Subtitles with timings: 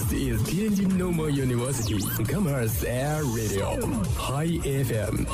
[0.00, 3.76] This is Tianjin Normal University Commerce Air Radio
[4.16, 5.26] High FM。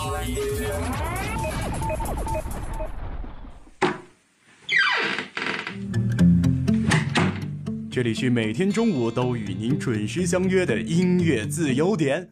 [7.89, 12.29] 这里是每天中午都与您准时相约的音乐自由点。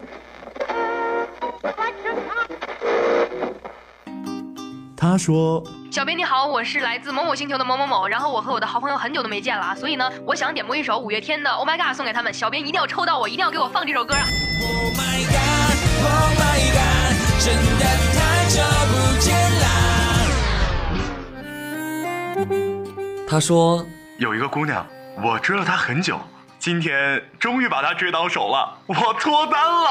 [5.05, 5.63] 他说
[5.93, 12.33] ：“小编你好，我是来自某某星球的某某某，然后我和我的好朋友很久都没见了啊，所以呢，我想点播一首五月天的《Oh My God》送给他们。
[12.33, 14.25] 小编一定要抽到我，一定要给我放这首歌啊！”
[14.65, 17.13] Oh my god, Oh my god，
[17.45, 19.69] 真的太久不见啦。
[23.29, 23.85] 他说
[24.17, 24.87] ：“有一个姑娘，
[25.23, 26.19] 我追了她很久，
[26.59, 29.91] 今天终于把她追到手了，我脱单了。”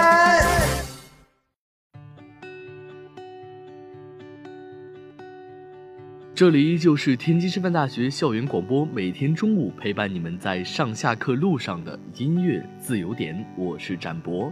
[6.41, 14.51] 这里依旧是天津师范大学校园广播，每天中午陪伴你们在上下课路上的音乐自由点，我是展博。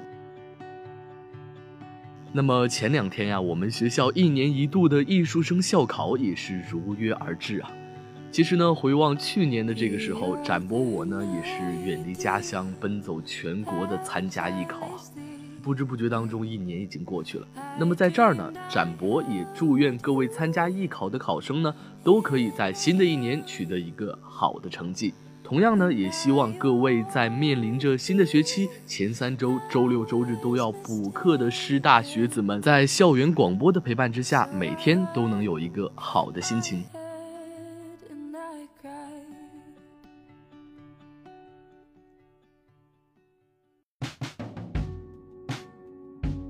[2.32, 7.72] 那么前两天呀，我们学校一年一度的艺术生校考也是如约而至啊。
[8.32, 15.02] 其实呢，回望去年的这个时候，展博我呢也是远离家乡，奔走全国的参加艺考啊。
[15.60, 17.48] 不知不觉当中，一年已经过去了。
[17.78, 25.14] 那么在这儿呢，展博也祝愿各位参加艺考的考生呢，都可以在新的一年取得一个好的成绩。
[25.44, 36.84] 同样呢，也希望各位在面临着新的学期前三周周六周日都要补课的师大学子们，在校园广播的陪伴之下，每天都能有一个好的心情。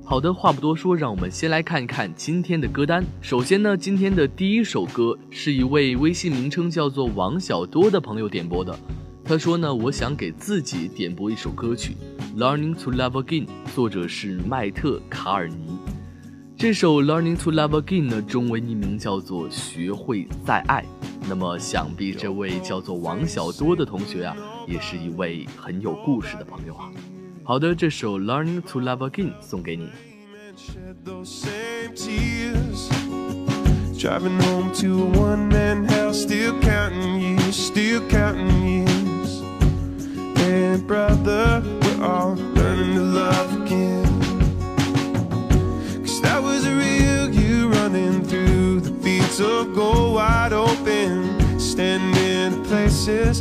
[0.10, 3.06] 好的，话不多说，让我们先来看一看今天的歌单。
[3.22, 8.76] 首先呢，今天的第一首歌是一位微信名称叫做王小多的朋友点播的。
[9.24, 11.96] 他说呢，我想给自己点播一首歌曲
[12.40, 15.78] 《Learning to Love Again》，作者是麦特卡尔尼。
[16.58, 20.84] 这首《Learning to Love Again》呢，中文译名叫做《学会再爱》。
[21.30, 24.36] 那么，想必这位叫做王小多的同学啊，
[24.68, 26.90] 也是一位很有故事的朋友啊。
[27.49, 29.91] 好的，这首《Learning to Love Again》送给你。
[30.57, 32.89] shed those same tears.
[33.99, 39.43] Driving home to a one man house, still counting years, still counting years.
[40.37, 44.05] And brother, we're all learning to love again.
[46.03, 52.15] Cause that was a real you running through the fields of gold wide open, standing
[52.17, 53.41] in places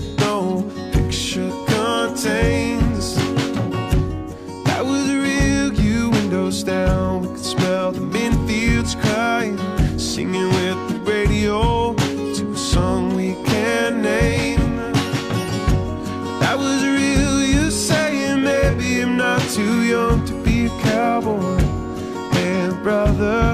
[22.88, 23.47] Brother,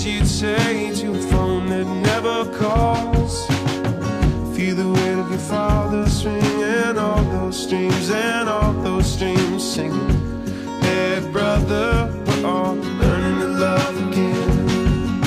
[0.00, 3.46] words you'd say to a phone that never calls.
[4.56, 9.62] Feel the weight of your father's ring and all those streams and all those streams
[9.62, 10.42] singing.
[10.82, 15.20] Hey brother, we're all learning to love again.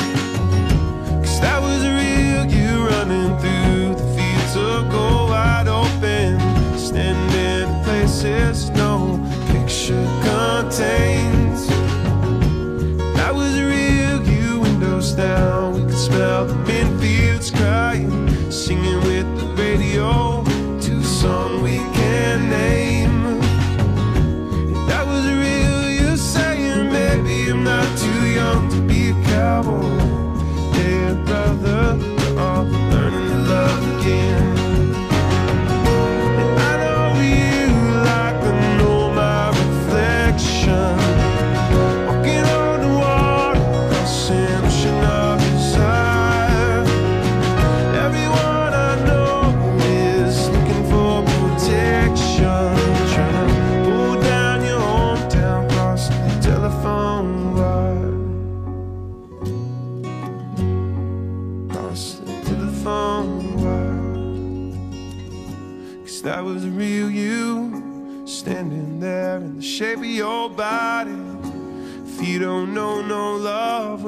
[1.22, 6.40] Cause that was real you running through the fields of gold wide open.
[6.78, 8.70] Standing in places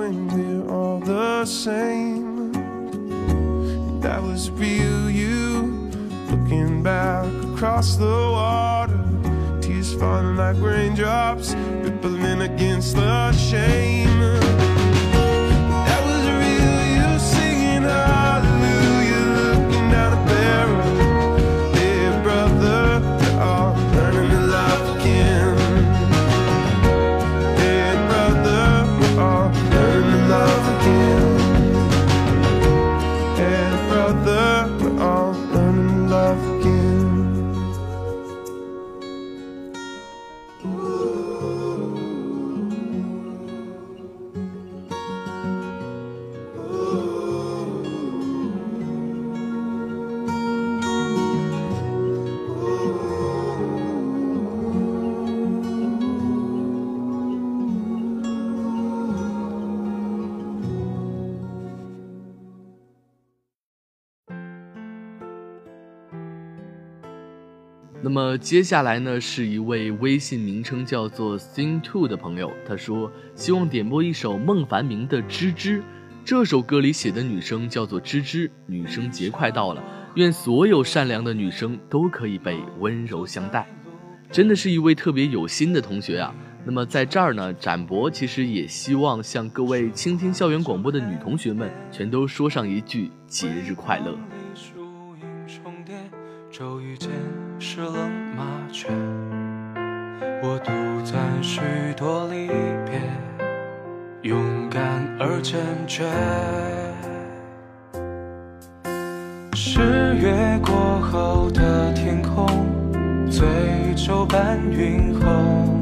[0.06, 2.52] when we're all the same,
[4.02, 5.90] that was real you
[6.30, 9.04] looking back across the water.
[9.62, 14.75] Tears falling like raindrops, rippling against the shame.
[68.16, 75.80] 那么接下来呢，是一位微信名称叫做 Sing Two 的朋友，他说希望点播一首孟凡明的《芝芝》。
[76.24, 79.84] 这首歌里写的女生叫做芝芝，女生节快到了，
[80.16, 83.68] 愿所有善良的女生都可以被温柔相待。
[84.32, 86.34] 真的是一位特别有心的同学啊。
[86.64, 94.18] 那么在这儿呢，展博其实也希望向各位倾听校园广播的女同学们，全都说上一句节日快乐。
[100.44, 100.72] 我独
[101.04, 101.62] 赞许
[101.96, 102.48] 多离
[102.86, 103.00] 别，
[104.24, 104.84] 勇敢
[105.18, 106.04] 而坚决。
[109.54, 109.80] 十
[110.18, 112.46] 月过后的天空，
[113.30, 113.48] 醉
[113.96, 115.80] 酒般晕红，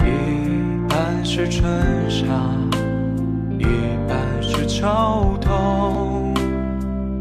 [0.00, 1.64] 一半是春
[2.10, 2.26] 夏，
[3.58, 3.64] 一
[4.06, 6.34] 半是秋冬。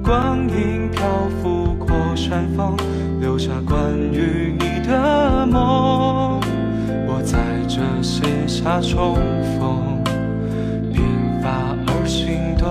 [0.04, 1.08] 光阴漂
[1.42, 1.88] 浮过
[2.18, 2.76] 山峰，
[3.42, 6.40] 下关于你的梦。
[7.08, 9.16] 我在这写下重
[9.58, 10.04] 逢，
[10.94, 11.02] 平
[11.42, 11.50] 发
[11.88, 12.70] 而心动。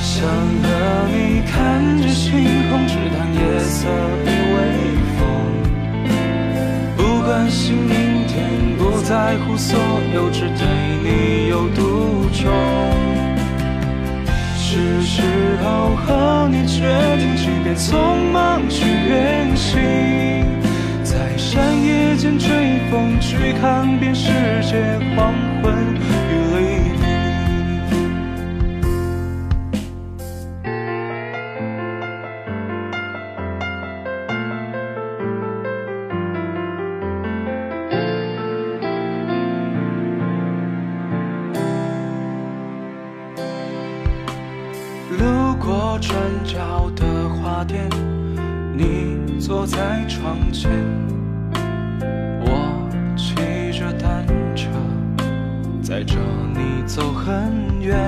[0.00, 0.24] 想
[0.62, 0.64] 和
[1.12, 1.52] 你看
[2.00, 2.32] 着星
[2.70, 3.86] 空，只谈夜色
[4.24, 4.56] 与微
[5.18, 5.20] 风。
[6.96, 8.48] 不关心明天，
[8.78, 9.78] 不在乎所
[10.14, 10.64] 有，只对
[14.72, 15.22] 是时
[15.62, 16.80] 候和你决
[17.18, 17.92] 定，即便匆
[18.32, 19.78] 忙去远行，
[21.04, 24.32] 在山野间追风，去看遍世
[24.62, 25.34] 界荒
[56.54, 57.98] 你走很远。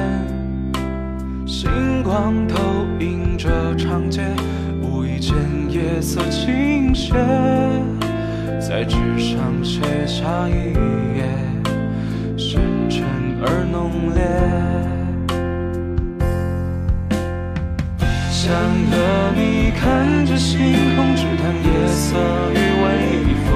[1.46, 4.22] 星光投影着长街，
[4.82, 5.34] 无意间
[5.68, 7.14] 夜色倾斜，
[8.60, 10.72] 在纸上写下一
[11.16, 11.24] 页，
[12.36, 13.04] 深沉
[13.42, 14.22] 而浓烈。
[18.30, 18.52] 想
[18.90, 18.92] 和
[19.34, 22.16] 你看着星空，只谈夜色
[22.52, 22.86] 与微
[23.44, 23.50] 风。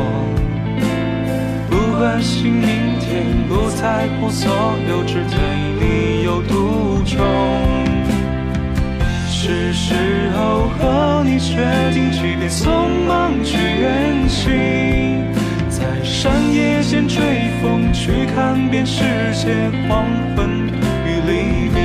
[1.69, 4.53] 不关心明天，不在乎所
[4.89, 5.39] 有，只对
[5.81, 7.17] 你有独钟。
[9.27, 9.95] 是时
[10.37, 11.57] 候和你决
[11.95, 12.67] 定，即便匆
[13.07, 15.25] 忙去远行，
[15.71, 17.17] 在山野间追
[17.63, 19.55] 风，去看遍世界
[19.89, 20.05] 黄
[20.37, 20.69] 昏
[21.07, 21.31] 与黎
[21.73, 21.79] 明。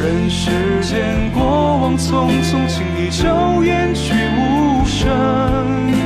[0.00, 0.50] 人世
[0.82, 1.42] 间过
[1.78, 5.97] 往匆匆，轻易就远去无声。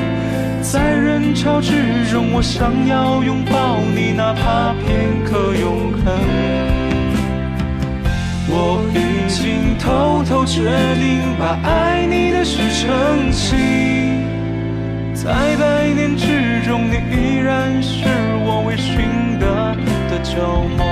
[0.72, 6.02] 在人潮之中，我想要拥抱你，哪怕片刻永恒。
[8.48, 10.62] 我已经偷偷决
[10.94, 14.24] 定，把爱你的事澄清。
[15.14, 18.08] 在百年之中，你依然是
[18.46, 19.76] 我未寻得
[20.08, 20.40] 的旧
[20.78, 20.88] 梦。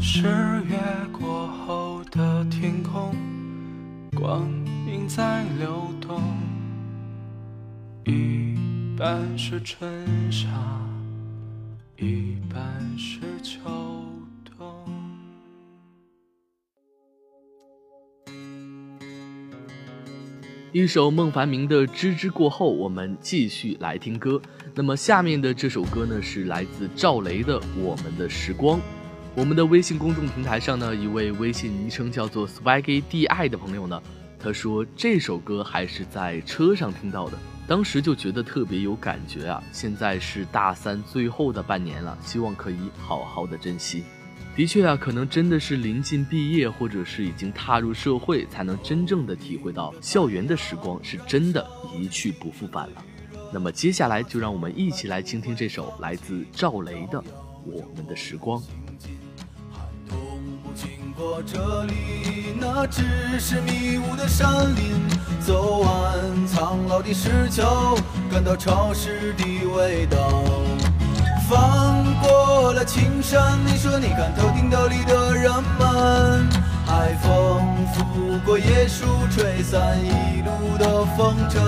[0.00, 0.26] 十
[0.68, 0.76] 月
[1.12, 3.14] 过后的天空，
[4.16, 4.42] 光
[5.14, 6.22] 在流动，
[8.06, 8.56] 一
[8.98, 10.48] 半是春夏，
[11.98, 13.60] 一半是秋
[14.56, 14.66] 冬。
[20.72, 24.40] 一首孟凡明的《知之》过后，我们继续来听歌。
[24.74, 28.78] 那么下面的这首歌呢，是来自赵雷的《我们的时光》。
[29.34, 34.02] 我们的微信公众平台上呢，一位微信昵称叫做 swaggy.di 的朋友呢，
[34.42, 39.62] 他说这首歌还是在车上听到的，当时就觉得特别有感觉啊。
[39.70, 44.02] 现在是大三最后的半年了，希望可以好好的珍惜。
[44.56, 53.04] 的确啊，可能真的是临近毕业，或者是已经踏入社会，才能真正的体会到校园的时光是真的一去不复返了。
[53.52, 57.18] 那么接下来就让我们一起来倾听这首来自赵雷的
[57.64, 58.60] 《我们的时光》。
[61.24, 65.00] 我这里，那只是迷雾的山林。
[65.40, 67.94] 走完苍老的石桥，
[68.28, 70.42] 感到潮湿的味道。
[71.48, 76.48] 翻过了青山，你说你看头顶斗笠的人们，
[76.84, 81.62] 海风拂过椰树，吹散一路的风尘。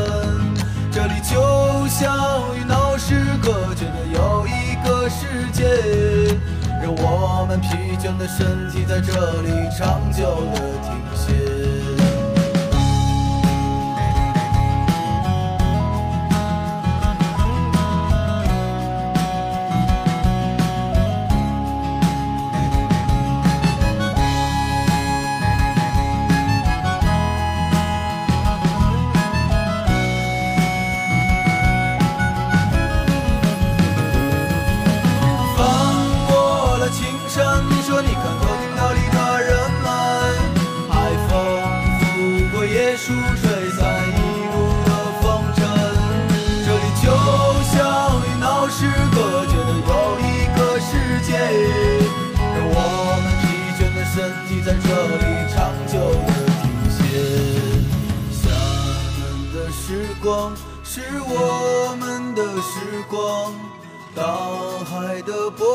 [0.90, 2.12] 这里就像
[2.56, 6.36] 与闹市隔绝的又一个世界，
[6.82, 10.93] 让我们疲倦的身体在这里长久的停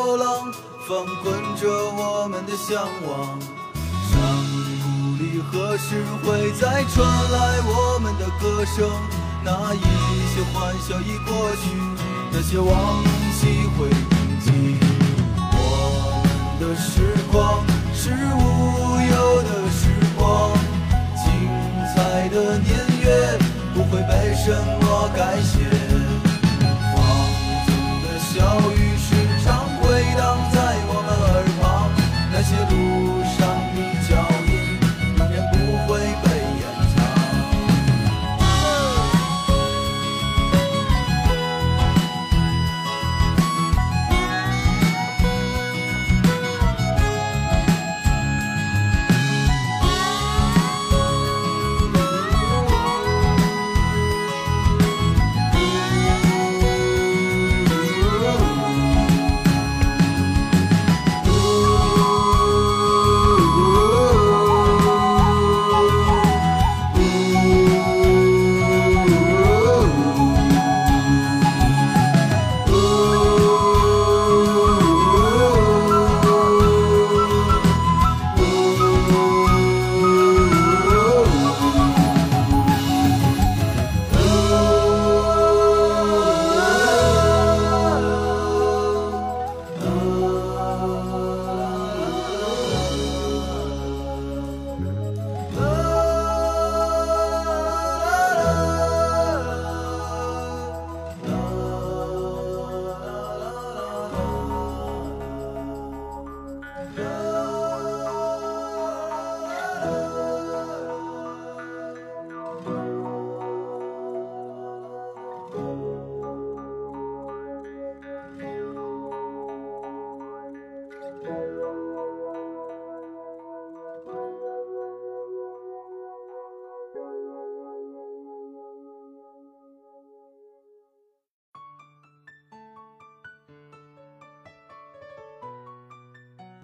[0.09, 0.51] 波浪
[0.87, 3.39] 翻滚着我们的向往。
[4.09, 4.17] 山
[4.49, 8.89] 谷里何时会再传来我们的歌声？
[9.45, 9.79] 那一
[10.33, 11.77] 些欢笑已过去，
[12.31, 13.03] 那些往
[13.35, 14.79] 昔会铭记。
[15.53, 17.63] 我们的时光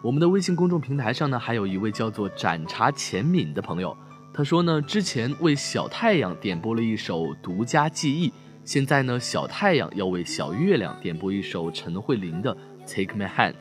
[0.06, 3.98] 我们的微信公众平台上呢，还有一位叫做“盏茶浅敏”的朋友，
[4.32, 8.30] 他说呢，之前为小太阳点播了一首《独家记忆》，
[8.64, 13.54] 现在呢，小太阳要为小月亮点播一首陈慧琳的《Take My Hand》。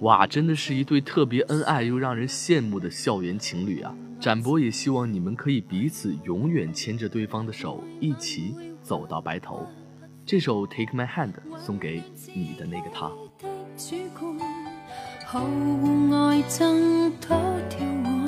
[0.00, 3.94] 哇，真的是一对特别恩爱又让人羡慕的校园情侣啊！
[4.18, 9.66] 展博也希望你们可以彼此永远牵着对方的手，一起走到白头。
[10.24, 12.02] 这首《Take My Hand》送给
[12.34, 13.10] 你的那个他。
[15.30, 17.36] 毫无爱争多
[17.68, 18.26] 调换，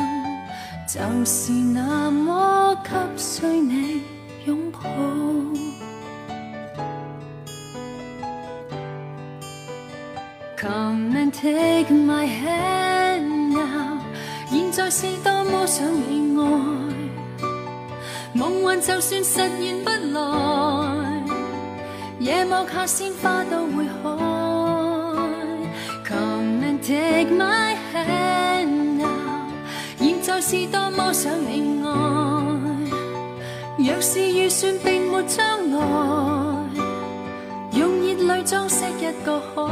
[0.86, 4.02] 就是那么给需你
[4.44, 4.80] 拥抱。
[10.58, 13.96] Come and take my hand now，
[14.50, 16.44] 现在是多么想你爱，
[18.34, 21.22] 梦幻就算实现不来，
[22.18, 24.29] 夜幕下鲜花都会开。
[27.30, 29.48] My hand now，
[29.98, 31.88] 现在是多么想你爱。
[33.78, 35.78] 若是预算并没将来，
[37.72, 39.62] 用热泪装饰一个海，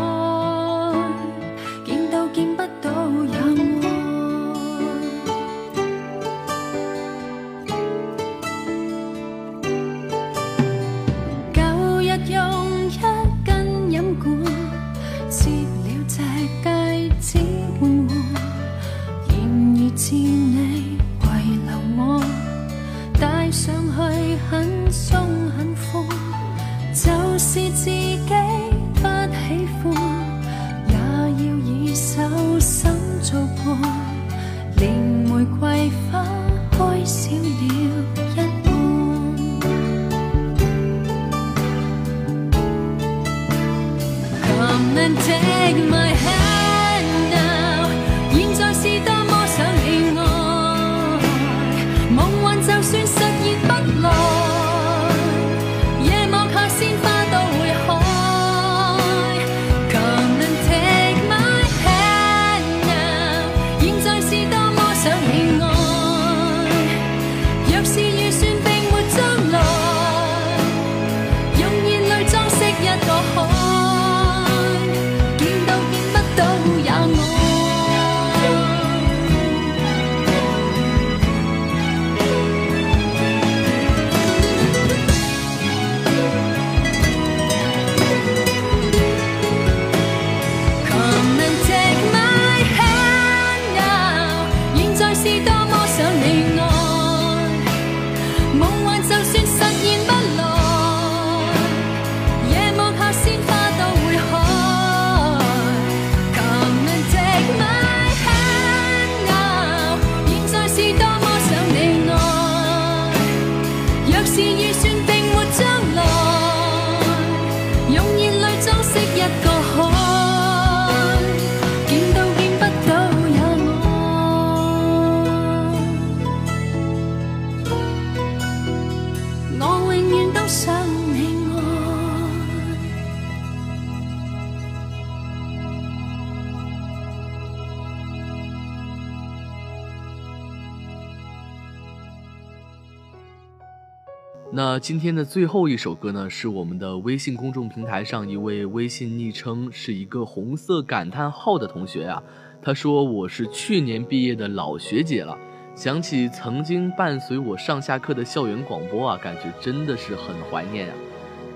[144.78, 152.22] 今天的最后一首歌呢，是我们的微信公众平台上一位微信昵称是一个红色感叹号的同学呀。
[152.62, 155.36] 他说：“我是去年毕业的老学姐了，
[155.74, 160.94] 想起曾经伴随我上下课的校园广播啊，感觉真的是很怀念啊。”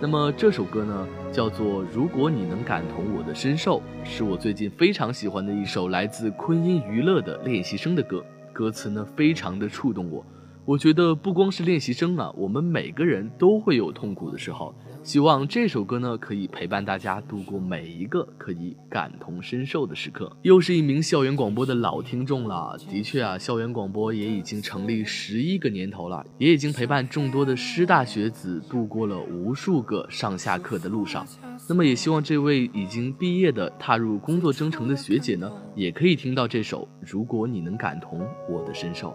[0.01, 10.25] 那么这首歌呢，叫做《如果你能感同我的身受》，是我最近非常喜欢的一首来自昆音娱乐的练习生的歌，歌词呢非常的触动我。
[10.65, 14.73] 我觉得不光是练习生啊，我们每个人都会有痛苦的时候。
[15.03, 20.31] 希望这首歌呢，可以陪伴大家度过每一个可以感同身受的时刻。
[20.43, 31.27] 又是一名校园广播的老听众了，的确啊，校园广播也已经成立十一个年头了，也已经陪伴众多的师大学子度过了无数个上下课的路上。
[31.69, 39.11] 那么，也希望这位已经毕业的、踏入工作征程的学姐呢，也可以听到这首《如果你能感同我的身受》。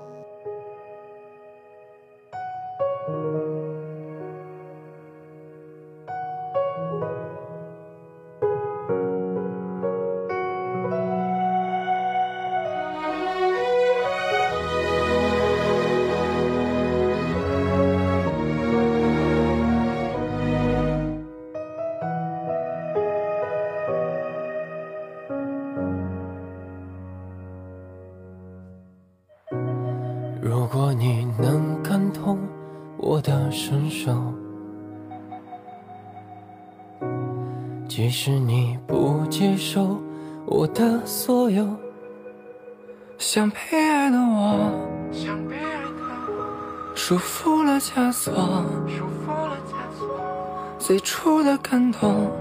[50.88, 52.32] 最初的感动，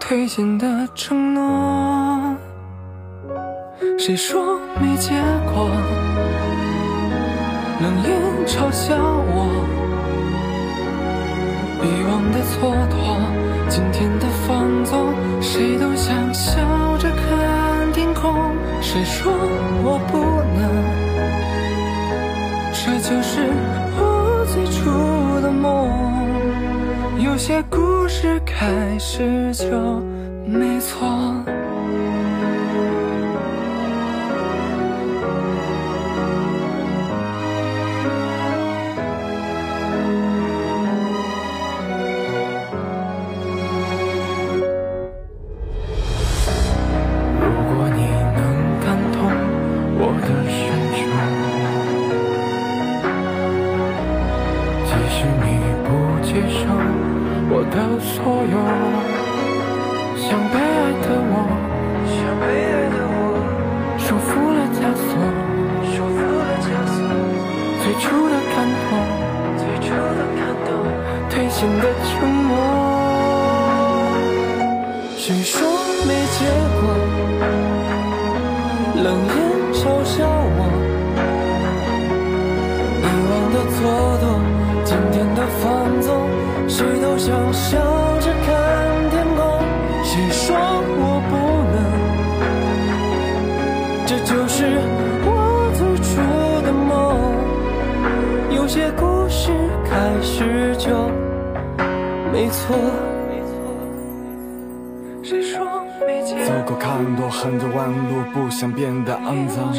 [0.00, 2.34] 兑现的承诺。
[3.96, 5.12] 谁说没结
[5.54, 5.70] 果？
[7.80, 8.10] 冷眼
[8.44, 9.46] 嘲笑我，
[11.80, 12.98] 遗忘的蹉跎，
[13.68, 16.58] 今天的放纵，谁都想笑
[16.98, 18.34] 着看天空。
[18.82, 19.32] 谁说
[19.84, 20.18] 我不
[20.58, 20.68] 能？
[22.72, 23.46] 这就是
[27.38, 30.00] 有些故事开始就
[30.44, 31.08] 没错。
[58.00, 58.56] 所有，
[60.16, 61.32] 想被爱的我，
[62.06, 63.20] 想被爱的我，
[63.98, 65.10] 束缚了枷锁，
[65.90, 66.96] 束缚了枷锁，
[67.82, 68.88] 最初的感动，
[69.58, 70.70] 最初的感动，
[71.28, 72.50] 褪尽的沉默。
[75.16, 75.56] 谁说
[76.06, 76.38] 没结
[76.78, 76.80] 果？
[79.02, 79.36] 冷眼
[79.74, 80.16] 嘲笑
[80.56, 80.60] 我，
[83.02, 83.76] 以往的蹉
[84.22, 84.22] 跎，
[84.84, 85.62] 今天的放
[86.00, 86.27] 纵。
[86.68, 87.78] 谁都想笑
[88.20, 89.42] 着看天空
[90.04, 91.32] 谁说我不
[91.72, 91.76] 能？
[94.06, 94.56] 这就是
[95.24, 95.28] 我
[95.74, 96.10] 最初
[96.66, 96.88] 的梦。
[98.54, 99.50] 有些故事
[99.88, 99.90] 开
[100.22, 101.10] 始就
[102.32, 103.17] 没错。
[106.28, 109.72] 走过很多很多弯路，不想变得肮脏。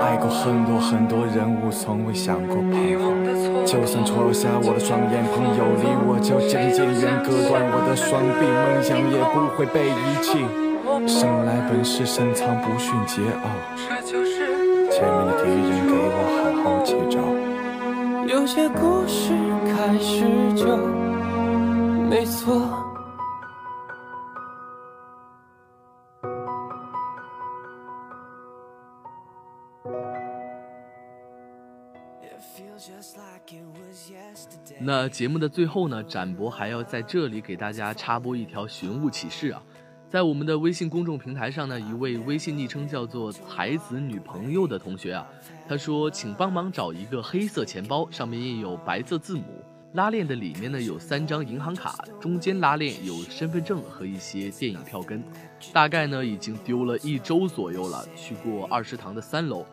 [0.00, 3.04] 爱过很多很多人物，从未想过彷徨。
[3.64, 10.44] 就算戳瞎我的双眼，朋友离我就渐渐远，割断我的双臂，梦想也不会被遗弃。
[11.08, 14.04] 生来本是深藏不逊桀骜，
[14.90, 17.18] 前面的敌人给我好好接招。
[18.26, 19.32] 有些故事
[19.64, 20.76] 开始就
[22.08, 22.83] 没错。
[34.80, 39.62] 那节目的最后呢，展博还要在这里给大家插播一条寻物启事啊，
[40.10, 45.26] 在我们的微信公众平台上呢，一位微信昵称叫做“才子女朋友”的同学啊，
[45.68, 49.44] 他说：“请帮忙找一个黑色钱包，上面印有白色字母，
[49.92, 55.22] 拉链的里面呢有三张银行卡，中间拉链有身份证和一些电影票根，
[55.72, 59.64] 大概呢已经丢了一周左右了，去过二食堂的三楼。”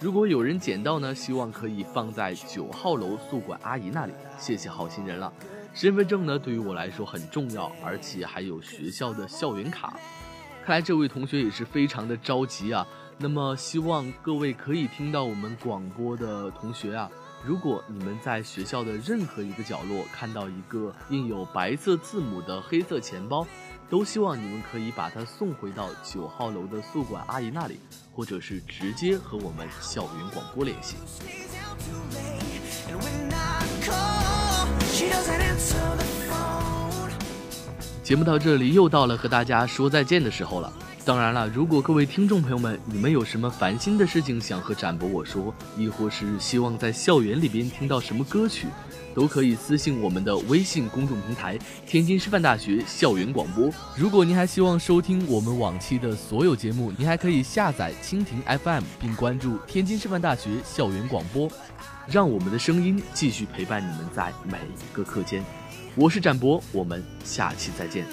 [0.00, 4.12] 如果有人捡到呢，希望可以放在九号楼宿管阿姨那里。
[4.38, 5.30] 谢谢好心人了。
[5.74, 9.94] 身份证呢，对于我来说很重要，而且还有学校的校园卡。
[10.64, 12.86] 看来这位同学也是非常的着急啊。
[13.18, 17.10] 那么希望各位可以听到我们广播的同学啊，
[17.44, 23.46] 如果你们在学校的任何一个角落看到一个印有白色字母的黑色钱包。
[23.90, 27.80] 都希望你们可以把它送回到九号楼的宿管阿姨那里，
[28.12, 30.94] 或者是直接和我们校园广播联系。
[38.04, 40.72] 节目到这里又到了和大家说再见的时候了。
[41.04, 48.68] 当然了，如果各位听众朋友们，你们有什么烦心的事情想和展博我说，亦或是希望在校园里边听到什么歌曲？
[49.14, 53.70] 都可以私信我们的微信公众平台“天津师范大学校园广播”。
[53.96, 61.50] 如果您还希望收听我们往期的所有节目，您还可以下载蜻蜓 FM，并关注“天津师范大学校园广播”，
[62.06, 65.44] 让我们的声音继续陪伴你们在每一个课间。
[65.96, 68.06] 我是展博，我们下期再见。